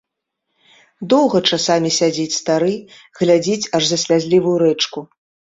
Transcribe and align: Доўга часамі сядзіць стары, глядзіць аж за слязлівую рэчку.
Доўга 1.13 1.41
часамі 1.49 1.89
сядзіць 1.99 2.35
стары, 2.39 2.73
глядзіць 3.21 3.69
аж 3.81 3.91
за 3.91 3.97
слязлівую 4.07 4.57
рэчку. 4.65 4.99